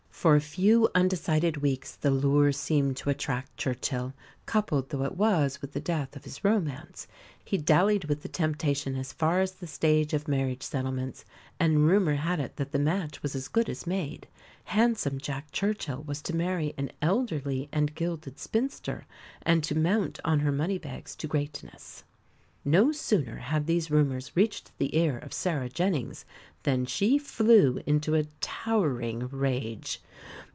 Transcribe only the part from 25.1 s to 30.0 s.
of Sarah Jennings than she flew into a towering rage.